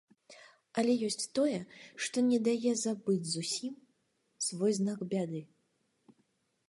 [0.81, 1.59] Але ёсць тое,
[2.05, 3.73] што не дае забыць зусім,
[4.47, 5.41] свой знак бяды.